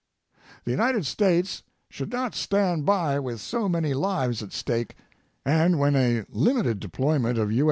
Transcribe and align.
The 0.65 0.71
United 0.71 1.05
States 1.05 1.61
should 1.91 2.11
not 2.11 2.33
stand 2.33 2.87
by 2.87 3.19
with 3.19 3.39
so 3.39 3.69
many 3.69 3.93
lives 3.93 4.41
at 4.41 4.51
stake 4.51 4.95
and 5.45 5.77
when 5.77 5.95
a 5.95 6.25
limited 6.29 6.79
deployment 6.79 7.37
of 7.37 7.51
U. 7.51 7.59